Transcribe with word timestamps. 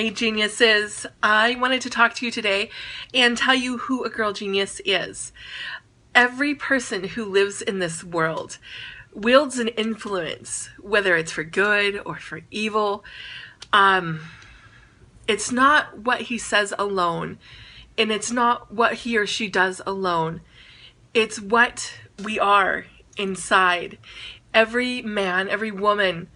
Hey 0.00 0.08
geniuses, 0.08 1.04
I 1.22 1.56
wanted 1.56 1.82
to 1.82 1.90
talk 1.90 2.14
to 2.14 2.24
you 2.24 2.32
today 2.32 2.70
and 3.12 3.36
tell 3.36 3.54
you 3.54 3.76
who 3.76 4.02
a 4.02 4.08
girl 4.08 4.32
genius 4.32 4.80
is. 4.86 5.30
Every 6.14 6.54
person 6.54 7.04
who 7.04 7.26
lives 7.26 7.60
in 7.60 7.80
this 7.80 8.02
world 8.02 8.56
wields 9.12 9.58
an 9.58 9.68
influence, 9.68 10.70
whether 10.80 11.16
it's 11.16 11.32
for 11.32 11.44
good 11.44 12.00
or 12.06 12.16
for 12.16 12.40
evil. 12.50 13.04
Um, 13.74 14.20
it's 15.28 15.52
not 15.52 15.98
what 15.98 16.22
he 16.22 16.38
says 16.38 16.72
alone, 16.78 17.36
and 17.98 18.10
it's 18.10 18.32
not 18.32 18.72
what 18.72 18.94
he 18.94 19.18
or 19.18 19.26
she 19.26 19.48
does 19.48 19.82
alone. 19.84 20.40
It's 21.12 21.38
what 21.38 21.92
we 22.24 22.38
are 22.38 22.86
inside. 23.18 23.98
Every 24.54 25.02
man, 25.02 25.50
every 25.50 25.70
woman, 25.70 26.30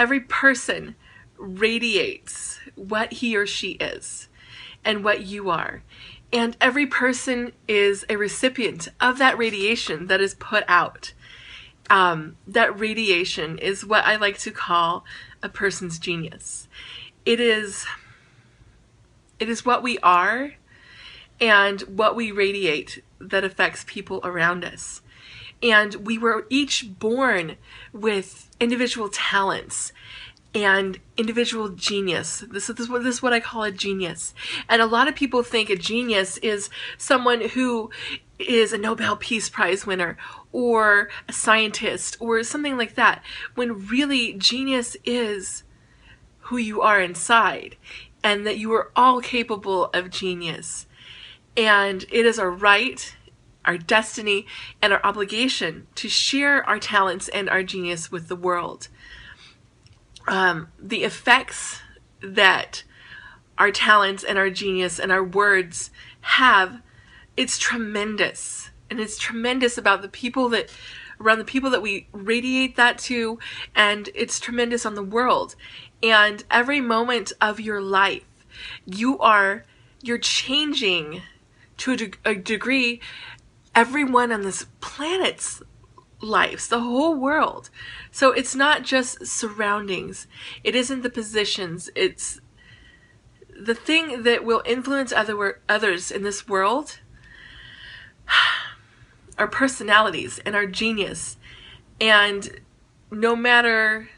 every 0.00 0.18
person 0.18 0.96
radiates 1.38 2.60
what 2.74 3.12
he 3.14 3.36
or 3.36 3.46
she 3.46 3.72
is 3.72 4.28
and 4.84 5.04
what 5.04 5.22
you 5.22 5.50
are. 5.50 5.82
And 6.32 6.56
every 6.60 6.86
person 6.86 7.52
is 7.68 8.04
a 8.08 8.16
recipient 8.16 8.88
of 9.00 9.18
that 9.18 9.38
radiation 9.38 10.08
that 10.08 10.20
is 10.20 10.34
put 10.34 10.64
out. 10.66 11.12
Um, 11.90 12.36
that 12.46 12.78
radiation 12.78 13.58
is 13.58 13.84
what 13.84 14.04
I 14.04 14.16
like 14.16 14.38
to 14.38 14.50
call 14.50 15.04
a 15.42 15.48
person's 15.48 15.98
genius. 15.98 16.66
It 17.24 17.40
is, 17.40 17.86
it 19.38 19.48
is 19.48 19.64
what 19.64 19.82
we 19.82 19.98
are 19.98 20.54
and 21.40 21.82
what 21.82 22.16
we 22.16 22.32
radiate 22.32 23.02
that 23.20 23.44
affects 23.44 23.84
people 23.86 24.20
around 24.24 24.64
us. 24.64 25.02
And 25.62 25.94
we 26.06 26.18
were 26.18 26.46
each 26.50 26.98
born 26.98 27.56
with 27.92 28.50
individual 28.60 29.08
talents 29.08 29.92
and 30.54 31.00
individual 31.16 31.70
genius. 31.70 32.44
This 32.48 32.70
is, 32.70 32.76
this, 32.76 32.88
this 32.88 33.16
is 33.16 33.22
what 33.22 33.32
I 33.32 33.40
call 33.40 33.64
a 33.64 33.72
genius. 33.72 34.34
And 34.68 34.80
a 34.80 34.86
lot 34.86 35.08
of 35.08 35.16
people 35.16 35.42
think 35.42 35.68
a 35.68 35.76
genius 35.76 36.38
is 36.38 36.70
someone 36.96 37.40
who 37.40 37.90
is 38.38 38.72
a 38.72 38.78
Nobel 38.78 39.16
Peace 39.16 39.48
Prize 39.48 39.84
winner 39.84 40.16
or 40.52 41.08
a 41.28 41.32
scientist 41.32 42.16
or 42.20 42.42
something 42.44 42.76
like 42.76 42.94
that, 42.94 43.22
when 43.54 43.86
really 43.88 44.32
genius 44.34 44.96
is 45.04 45.64
who 46.38 46.56
you 46.56 46.80
are 46.80 47.00
inside 47.00 47.76
and 48.22 48.46
that 48.46 48.58
you 48.58 48.72
are 48.72 48.92
all 48.94 49.20
capable 49.20 49.86
of 49.86 50.10
genius. 50.10 50.86
And 51.56 52.04
it 52.10 52.26
is 52.26 52.38
our 52.38 52.50
right, 52.50 53.14
our 53.64 53.78
destiny, 53.78 54.46
and 54.80 54.92
our 54.92 55.04
obligation 55.04 55.86
to 55.96 56.08
share 56.08 56.68
our 56.68 56.78
talents 56.78 57.28
and 57.28 57.48
our 57.48 57.62
genius 57.62 58.12
with 58.12 58.28
the 58.28 58.36
world 58.36 58.88
um, 60.26 60.68
the 60.78 61.04
effects 61.04 61.80
that 62.22 62.84
our 63.58 63.70
talents 63.70 64.24
and 64.24 64.38
our 64.38 64.50
genius 64.50 64.98
and 64.98 65.12
our 65.12 65.22
words 65.22 65.90
have, 66.22 66.80
it's 67.36 67.58
tremendous. 67.58 68.70
And 68.90 69.00
it's 69.00 69.18
tremendous 69.18 69.78
about 69.78 70.02
the 70.02 70.08
people 70.08 70.48
that, 70.50 70.70
around 71.20 71.38
the 71.38 71.44
people 71.44 71.70
that 71.70 71.82
we 71.82 72.08
radiate 72.12 72.76
that 72.76 72.98
to, 72.98 73.38
and 73.74 74.08
it's 74.14 74.40
tremendous 74.40 74.84
on 74.84 74.94
the 74.94 75.02
world. 75.02 75.54
And 76.02 76.44
every 76.50 76.80
moment 76.80 77.32
of 77.40 77.60
your 77.60 77.80
life, 77.80 78.24
you 78.84 79.18
are, 79.18 79.64
you're 80.02 80.18
changing 80.18 81.22
to 81.78 81.92
a, 81.92 81.96
de- 81.96 82.12
a 82.24 82.34
degree 82.34 83.00
everyone 83.74 84.30
on 84.30 84.42
this 84.42 84.66
planet's 84.80 85.62
lives, 86.20 86.68
the 86.68 86.80
whole 86.80 87.14
world. 87.14 87.70
So 88.10 88.32
it's 88.32 88.54
not 88.54 88.82
just 88.82 89.26
surroundings, 89.26 90.26
it 90.62 90.74
isn't 90.74 91.02
the 91.02 91.10
positions, 91.10 91.90
it's 91.94 92.40
the 93.56 93.74
thing 93.74 94.24
that 94.24 94.44
will 94.44 94.62
influence 94.64 95.12
other 95.12 95.60
others 95.68 96.10
in 96.10 96.22
this 96.22 96.48
world 96.48 97.00
our 99.38 99.48
personalities 99.48 100.40
and 100.44 100.54
our 100.54 100.66
genius. 100.66 101.36
And 102.00 102.60
no 103.10 103.36
matter 103.36 104.08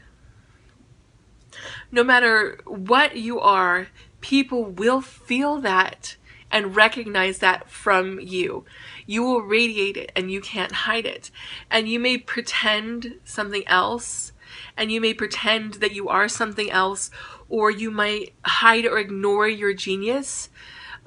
no 1.91 2.03
matter 2.03 2.59
what 2.65 3.15
you 3.15 3.39
are 3.39 3.87
people 4.21 4.65
will 4.65 5.01
feel 5.01 5.59
that 5.61 6.17
and 6.51 6.75
recognize 6.75 7.39
that 7.39 7.69
from 7.69 8.19
you. 8.19 8.65
You 9.05 9.23
will 9.23 9.41
radiate 9.41 9.97
it 9.97 10.11
and 10.15 10.31
you 10.31 10.41
can't 10.41 10.71
hide 10.71 11.05
it. 11.05 11.29
And 11.69 11.87
you 11.87 11.99
may 11.99 12.17
pretend 12.17 13.15
something 13.23 13.67
else 13.67 14.31
and 14.75 14.91
you 14.91 15.01
may 15.01 15.13
pretend 15.13 15.75
that 15.75 15.93
you 15.93 16.07
are 16.09 16.27
something 16.27 16.69
else 16.71 17.11
or 17.49 17.69
you 17.71 17.91
might 17.91 18.33
hide 18.43 18.85
or 18.85 18.97
ignore 18.97 19.47
your 19.47 19.73
genius, 19.73 20.49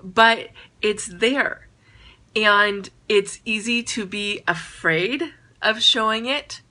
but 0.03 0.49
it's 0.83 1.07
there. 1.07 1.69
And 2.37 2.89
it's 3.09 3.41
easy 3.45 3.83
to 3.83 4.07
be 4.07 4.43
afraid 4.47 5.35
of 5.63 5.83
showing 5.83 6.27
it 6.27 6.63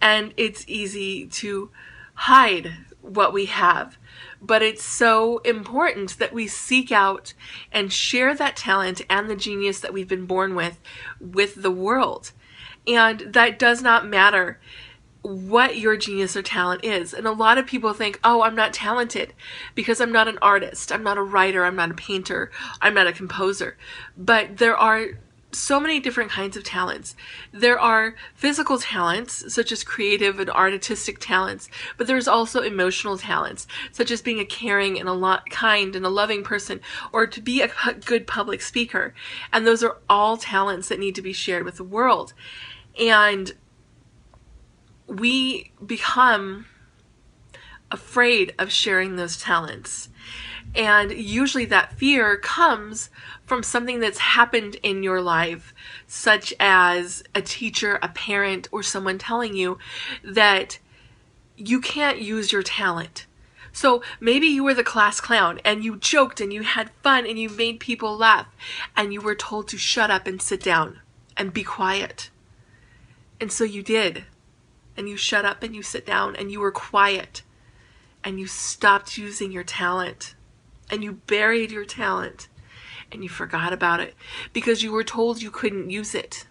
and 0.00 0.34
it's 0.36 0.64
easy 0.66 1.26
to 1.26 1.70
hide 2.14 2.72
what 3.02 3.32
we 3.32 3.46
have 3.46 3.98
but 4.42 4.62
it's 4.62 4.84
so 4.84 5.38
important 5.38 6.18
that 6.18 6.32
we 6.32 6.48
seek 6.48 6.90
out 6.90 7.32
and 7.70 7.92
share 7.92 8.34
that 8.34 8.56
talent 8.56 9.00
and 9.08 9.30
the 9.30 9.36
genius 9.36 9.78
that 9.80 9.92
we've 9.92 10.08
been 10.08 10.26
born 10.26 10.56
with 10.56 10.80
with 11.20 11.62
the 11.62 11.70
world. 11.70 12.32
And 12.86 13.20
that 13.20 13.58
does 13.58 13.80
not 13.80 14.06
matter 14.06 14.58
what 15.22 15.78
your 15.78 15.96
genius 15.96 16.36
or 16.36 16.42
talent 16.42 16.84
is. 16.84 17.14
And 17.14 17.28
a 17.28 17.32
lot 17.32 17.56
of 17.56 17.66
people 17.66 17.92
think, 17.92 18.18
oh, 18.24 18.42
I'm 18.42 18.56
not 18.56 18.72
talented 18.72 19.32
because 19.76 20.00
I'm 20.00 20.10
not 20.10 20.26
an 20.26 20.38
artist, 20.42 20.90
I'm 20.90 21.04
not 21.04 21.16
a 21.16 21.22
writer, 21.22 21.64
I'm 21.64 21.76
not 21.76 21.92
a 21.92 21.94
painter, 21.94 22.50
I'm 22.80 22.94
not 22.94 23.06
a 23.06 23.12
composer. 23.12 23.76
But 24.16 24.56
there 24.56 24.76
are 24.76 25.10
so 25.54 25.78
many 25.78 26.00
different 26.00 26.30
kinds 26.30 26.56
of 26.56 26.64
talents. 26.64 27.14
There 27.52 27.78
are 27.78 28.14
physical 28.34 28.78
talents, 28.78 29.52
such 29.52 29.70
as 29.70 29.84
creative 29.84 30.40
and 30.40 30.50
artistic 30.50 31.18
talents, 31.18 31.68
but 31.96 32.06
there's 32.06 32.26
also 32.26 32.62
emotional 32.62 33.18
talents, 33.18 33.66
such 33.90 34.10
as 34.10 34.22
being 34.22 34.40
a 34.40 34.44
caring 34.44 34.98
and 34.98 35.08
a 35.08 35.12
lot 35.12 35.50
kind 35.50 35.94
and 35.94 36.06
a 36.06 36.10
loving 36.10 36.42
person, 36.42 36.80
or 37.12 37.26
to 37.26 37.40
be 37.40 37.60
a 37.60 37.70
good 38.04 38.26
public 38.26 38.62
speaker. 38.62 39.14
And 39.52 39.66
those 39.66 39.82
are 39.82 39.98
all 40.08 40.36
talents 40.36 40.88
that 40.88 40.98
need 40.98 41.14
to 41.16 41.22
be 41.22 41.32
shared 41.32 41.64
with 41.64 41.76
the 41.76 41.84
world. 41.84 42.32
And 42.98 43.52
we 45.06 45.72
become 45.84 46.66
afraid 47.90 48.54
of 48.58 48.72
sharing 48.72 49.16
those 49.16 49.36
talents. 49.36 50.08
And 50.74 51.12
usually 51.12 51.66
that 51.66 51.92
fear 51.92 52.36
comes 52.38 53.10
from 53.44 53.62
something 53.62 54.00
that's 54.00 54.18
happened 54.18 54.76
in 54.82 55.02
your 55.02 55.20
life, 55.20 55.74
such 56.06 56.54
as 56.58 57.22
a 57.34 57.42
teacher, 57.42 57.98
a 58.02 58.08
parent, 58.08 58.68
or 58.72 58.82
someone 58.82 59.18
telling 59.18 59.54
you 59.54 59.78
that 60.24 60.78
you 61.56 61.80
can't 61.80 62.20
use 62.20 62.52
your 62.52 62.62
talent. 62.62 63.26
So 63.72 64.02
maybe 64.20 64.46
you 64.46 64.64
were 64.64 64.74
the 64.74 64.84
class 64.84 65.20
clown 65.20 65.60
and 65.64 65.84
you 65.84 65.96
joked 65.96 66.40
and 66.40 66.52
you 66.52 66.62
had 66.62 66.90
fun 67.02 67.26
and 67.26 67.38
you 67.38 67.48
made 67.48 67.80
people 67.80 68.16
laugh 68.16 68.46
and 68.96 69.12
you 69.12 69.20
were 69.20 69.34
told 69.34 69.68
to 69.68 69.78
shut 69.78 70.10
up 70.10 70.26
and 70.26 70.40
sit 70.40 70.62
down 70.62 71.00
and 71.36 71.52
be 71.52 71.64
quiet. 71.64 72.30
And 73.40 73.50
so 73.50 73.64
you 73.64 73.82
did. 73.82 74.24
And 74.94 75.08
you 75.08 75.16
shut 75.16 75.46
up 75.46 75.62
and 75.62 75.74
you 75.74 75.82
sit 75.82 76.04
down 76.04 76.36
and 76.36 76.52
you 76.52 76.60
were 76.60 76.70
quiet 76.70 77.42
and 78.22 78.38
you 78.38 78.46
stopped 78.46 79.16
using 79.16 79.50
your 79.50 79.64
talent 79.64 80.34
and 80.92 81.02
you 81.02 81.14
buried 81.26 81.72
your 81.72 81.86
talent 81.86 82.48
and 83.10 83.22
you 83.22 83.28
forgot 83.28 83.72
about 83.72 83.98
it 83.98 84.14
because 84.52 84.82
you 84.82 84.92
were 84.92 85.02
told 85.02 85.40
you 85.40 85.50
couldn't 85.50 85.90
use 85.90 86.14
it. 86.14 86.46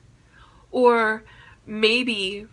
Or 0.72 1.24
maybe 1.66 2.48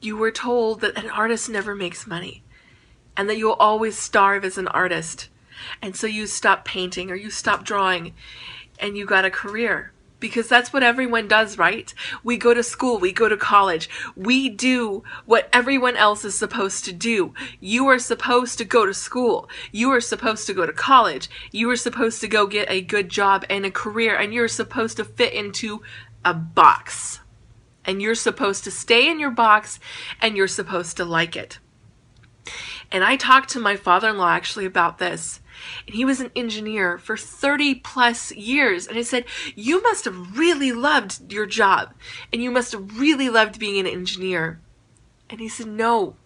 you 0.00 0.16
were 0.16 0.30
told 0.30 0.80
that 0.80 0.96
an 0.96 1.10
artist 1.10 1.50
never 1.50 1.74
makes 1.74 2.06
money 2.06 2.42
and 3.16 3.28
that 3.28 3.36
you'll 3.36 3.52
always 3.52 3.98
starve 3.98 4.44
as 4.44 4.56
an 4.56 4.68
artist. 4.68 5.28
And 5.82 5.94
so 5.94 6.06
you 6.06 6.26
stop 6.26 6.64
painting 6.64 7.10
or 7.10 7.14
you 7.14 7.30
stop 7.30 7.62
drawing 7.62 8.14
and 8.78 8.96
you 8.96 9.04
got 9.04 9.24
a 9.26 9.30
career 9.30 9.92
because 10.18 10.48
that's 10.48 10.72
what 10.72 10.82
everyone 10.82 11.28
does, 11.28 11.58
right? 11.58 11.92
We 12.24 12.36
go 12.36 12.54
to 12.54 12.62
school, 12.62 12.98
we 12.98 13.12
go 13.12 13.28
to 13.28 13.36
college, 13.36 13.88
we 14.16 14.48
do 14.48 15.04
what 15.24 15.48
everyone 15.52 15.96
else 15.96 16.24
is 16.24 16.34
supposed 16.34 16.84
to 16.86 16.92
do. 16.92 17.34
You 17.60 17.86
are 17.88 17.98
supposed 17.98 18.58
to 18.58 18.64
go 18.64 18.86
to 18.86 18.94
school, 18.94 19.48
you 19.72 19.90
are 19.90 20.00
supposed 20.00 20.46
to 20.46 20.54
go 20.54 20.66
to 20.66 20.72
college, 20.72 21.28
you 21.52 21.70
are 21.70 21.76
supposed 21.76 22.20
to 22.20 22.28
go 22.28 22.46
get 22.46 22.70
a 22.70 22.80
good 22.80 23.08
job 23.08 23.44
and 23.50 23.66
a 23.66 23.70
career, 23.70 24.16
and 24.16 24.32
you're 24.32 24.48
supposed 24.48 24.96
to 24.96 25.04
fit 25.04 25.32
into 25.32 25.82
a 26.24 26.34
box. 26.34 27.20
And 27.84 28.02
you're 28.02 28.16
supposed 28.16 28.64
to 28.64 28.70
stay 28.72 29.08
in 29.08 29.20
your 29.20 29.30
box 29.30 29.78
and 30.20 30.36
you're 30.36 30.48
supposed 30.48 30.96
to 30.96 31.04
like 31.04 31.36
it. 31.36 31.60
And 32.90 33.04
I 33.04 33.14
talked 33.14 33.50
to 33.50 33.60
my 33.60 33.76
father 33.76 34.08
in 34.08 34.18
law 34.18 34.30
actually 34.30 34.66
about 34.66 34.98
this 34.98 35.40
and 35.86 35.94
he 35.94 36.04
was 36.04 36.20
an 36.20 36.30
engineer 36.36 36.98
for 36.98 37.16
30 37.16 37.76
plus 37.76 38.32
years. 38.32 38.86
And 38.86 38.98
I 38.98 39.02
said, 39.02 39.24
You 39.54 39.82
must 39.82 40.04
have 40.04 40.38
really 40.38 40.72
loved 40.72 41.32
your 41.32 41.46
job, 41.46 41.94
and 42.32 42.42
you 42.42 42.50
must 42.50 42.72
have 42.72 42.98
really 42.98 43.28
loved 43.28 43.58
being 43.58 43.78
an 43.78 43.86
engineer. 43.86 44.60
And 45.28 45.40
he 45.40 45.48
said, 45.48 45.66
No, 45.66 46.16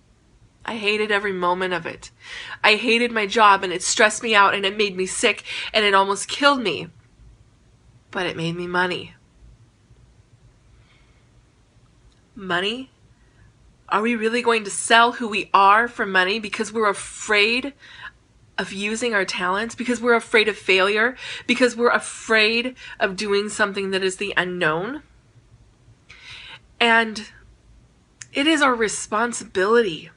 I 0.64 0.76
hated 0.76 1.10
every 1.10 1.32
moment 1.32 1.72
of 1.72 1.86
it. 1.86 2.10
I 2.62 2.76
hated 2.76 3.10
my 3.10 3.26
job 3.26 3.64
and 3.64 3.72
it 3.72 3.82
stressed 3.82 4.22
me 4.22 4.34
out 4.34 4.54
and 4.54 4.64
it 4.64 4.76
made 4.76 4.96
me 4.96 5.06
sick 5.06 5.42
and 5.72 5.84
it 5.84 5.94
almost 5.94 6.28
killed 6.28 6.62
me. 6.62 6.88
But 8.10 8.26
it 8.26 8.36
made 8.36 8.56
me 8.56 8.66
money. 8.66 9.14
Money? 12.34 12.90
Are 13.88 14.02
we 14.02 14.14
really 14.14 14.42
going 14.42 14.64
to 14.64 14.70
sell 14.70 15.12
who 15.12 15.28
we 15.28 15.50
are 15.52 15.88
for 15.88 16.06
money 16.06 16.38
because 16.38 16.72
we're 16.72 16.88
afraid 16.88 17.72
of 18.60 18.72
using 18.72 19.14
our 19.14 19.24
talents, 19.24 19.74
because 19.74 20.00
we're 20.00 20.14
afraid 20.14 20.48
of 20.48 20.56
failure, 20.56 21.16
because 21.46 21.76
we're 21.76 21.90
afraid 21.90 22.74
of 22.98 23.16
doing 23.16 23.48
something 23.48 23.90
that 23.90 24.02
is 24.02 24.16
the 24.16 24.34
unknown? 24.36 25.02
And 26.78 27.30
it 28.32 28.46
is 28.46 28.62
our 28.62 28.74
responsibility 28.74 30.10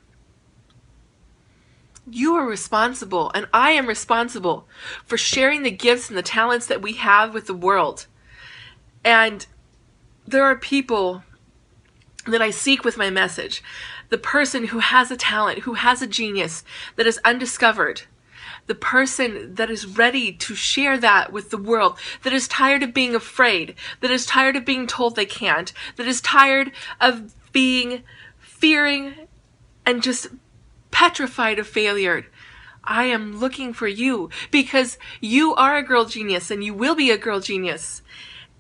you 2.10 2.36
are 2.36 2.46
responsible, 2.46 3.32
and 3.34 3.48
I 3.54 3.72
am 3.72 3.88
responsible 3.88 4.68
for 5.06 5.18
sharing 5.18 5.64
the 5.64 5.72
gifts 5.72 6.10
and 6.10 6.18
the 6.18 6.22
talents 6.22 6.66
that 6.68 6.82
we 6.82 6.94
have 6.94 7.34
with 7.34 7.48
the 7.48 7.54
world. 7.54 8.08
And 9.04 9.46
there 10.28 10.44
are 10.44 10.56
people 10.56 11.24
that 12.28 12.42
I 12.42 12.52
seek 12.52 12.84
with 12.84 12.98
my 12.98 13.10
message. 13.10 13.64
The 14.10 14.18
person 14.18 14.68
who 14.68 14.80
has 14.80 15.12
a 15.12 15.18
talent, 15.18 15.60
who 15.60 15.74
has 15.76 16.02
a 16.02 16.08
genius 16.08 16.64
that 16.96 17.08
is 17.08 17.20
undiscovered. 17.24 18.04
The 18.66 18.76
person 18.76 19.56
that 19.56 19.70
is 19.70 19.86
ready 19.86 20.32
to 20.32 20.56
share 20.56 20.98
that 20.98 21.34
with 21.34 21.50
the 21.50 21.58
world, 21.58 21.98
that 22.24 22.34
is 22.34 22.48
tired 22.48 22.84
of 22.84 22.94
being 22.94 23.14
afraid, 23.14 23.76
that 24.00 24.12
is 24.12 24.26
tired 24.26 24.56
of 24.56 24.66
being 24.66 24.88
told 24.88 25.16
they 25.16 25.26
can't, 25.26 25.74
that 25.98 26.08
is 26.08 26.22
tired 26.22 26.72
of 27.02 27.34
being 27.52 28.04
fearing 28.40 29.14
and 29.86 30.02
just 30.02 30.28
petrified 30.92 31.60
of 31.60 31.68
failure. 31.68 32.26
I 32.84 33.06
am 33.06 33.40
looking 33.40 33.74
for 33.74 33.88
you 33.88 34.30
because 34.52 34.98
you 35.22 35.56
are 35.56 35.78
a 35.78 35.84
girl 35.84 36.06
genius 36.06 36.52
and 36.52 36.64
you 36.64 36.74
will 36.74 36.96
be 36.96 37.12
a 37.12 37.18
girl 37.18 37.40
genius. 37.40 38.02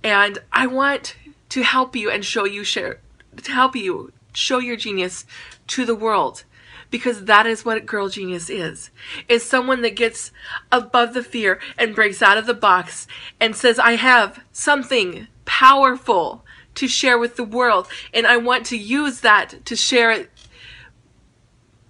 And 0.04 0.40
I 0.52 0.68
want 0.68 1.16
to 1.50 1.64
help 1.64 1.96
you 1.96 2.10
and 2.10 2.26
show 2.26 2.46
you 2.46 2.64
share 2.64 3.00
to 3.42 3.52
help 3.52 3.76
you 3.76 4.12
show 4.34 4.60
your 4.60 4.76
genius 4.76 5.26
to 5.68 5.86
the 5.86 5.96
world 5.96 6.44
because 6.94 7.26
that 7.26 7.48
is 7.48 7.66
what 7.66 7.88
girl 7.88 8.08
genius 8.08 8.52
is. 8.52 8.92
Is 9.28 9.42
someone 9.42 9.82
that 9.82 9.96
gets 9.96 10.32
above 10.72 11.16
the 11.16 11.24
fear 11.24 11.60
and 11.76 11.96
breaks 11.96 12.22
out 12.22 12.38
of 12.38 12.46
the 12.46 12.54
box 12.54 13.08
and 13.40 13.56
says 13.56 13.80
I 13.80 13.94
have 13.94 14.44
something 14.52 15.26
powerful 15.44 16.46
to 16.76 16.88
share 16.88 17.18
with 17.18 17.36
the 17.36 17.44
world 17.44 17.88
and 18.14 18.28
I 18.28 18.38
want 18.38 18.68
to 18.68 18.78
use 18.78 19.22
that 19.22 19.66
to 19.66 19.76
share 19.76 20.12
it 20.12 20.30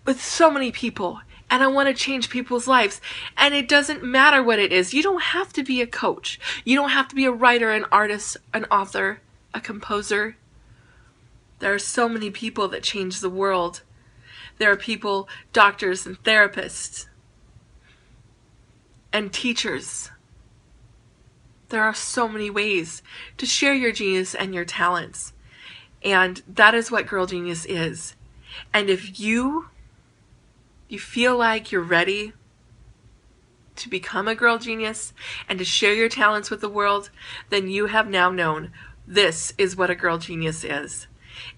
with 0.06 0.24
so 0.24 0.50
many 0.50 0.72
people 0.72 1.20
and 1.50 1.62
I 1.62 1.68
want 1.68 1.90
to 1.90 1.94
change 1.94 2.30
people's 2.30 2.66
lives. 2.66 3.02
And 3.36 3.54
it 3.54 3.68
doesn't 3.68 4.06
matter 4.06 4.42
what 4.42 4.58
it 4.58 4.72
is. 4.72 4.94
You 4.94 5.04
don't 5.04 5.22
have 5.22 5.52
to 5.52 5.64
be 5.66 5.82
a 5.82 5.86
coach. 5.86 6.40
You 6.64 6.78
don't 6.78 6.92
have 6.92 7.10
to 7.10 7.16
be 7.16 7.26
a 7.26 7.32
writer, 7.32 7.72
an 7.72 7.88
artist, 7.92 8.38
an 8.54 8.64
author, 8.72 9.20
a 9.54 9.60
composer. 9.60 10.38
There 11.60 11.74
are 11.74 11.78
so 11.78 12.08
many 12.08 12.32
people 12.32 12.70
that 12.70 12.84
change 12.84 13.20
the 13.20 13.30
world. 13.30 13.82
There 14.58 14.72
are 14.72 14.78
people, 14.78 15.28
doctors 15.52 16.06
and 16.06 16.22
therapists, 16.24 17.08
and 19.12 19.32
teachers. 19.32 20.12
There 21.70 21.84
are 21.84 21.94
so 21.94 22.28
many 22.28 22.50
ways 22.50 23.02
to 23.38 23.46
share 23.46 23.74
your 23.74 23.92
genius 23.92 24.36
and 24.36 24.54
your 24.54 24.66
talents. 24.66 25.34
And 26.04 26.42
that 26.48 26.76
is 26.76 26.92
what 26.92 27.08
Girl 27.08 27.26
Genius 27.26 27.66
is. 27.66 28.16
And 28.74 28.90
if 28.90 29.20
you 29.20 29.70
you 30.90 31.00
feel 31.00 31.36
like 31.36 31.72
you're 31.72 31.82
ready 31.82 32.34
to 33.76 33.90
become 33.90 34.28
a 34.28 34.36
girl 34.36 34.60
genius 34.60 35.12
and 35.50 35.58
to 35.58 35.66
share 35.66 35.94
your 35.94 36.10
talents 36.10 36.52
with 36.52 36.62
the 36.62 36.70
world, 36.70 37.10
then 37.50 37.68
you 37.68 37.88
have 37.88 38.08
now 38.08 38.30
known 38.30 38.72
this 39.08 39.54
is 39.58 39.76
what 39.76 39.90
a 39.90 39.96
girl 39.96 40.20
genius 40.20 40.64
is. 40.64 41.08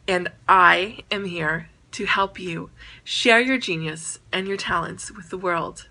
And 0.07 0.31
I 0.47 1.03
am 1.12 1.25
here 1.25 1.69
to 1.95 2.06
help 2.06 2.38
you 2.38 2.69
share 3.06 3.39
your 3.39 3.57
genius 3.57 4.19
and 4.33 4.50
your 4.50 4.57
talents 4.57 5.12
with 5.12 5.30
the 5.30 5.38
world. 5.38 5.88